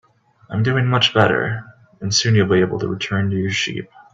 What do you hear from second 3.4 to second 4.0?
sheep.